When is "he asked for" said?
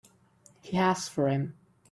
0.63-1.29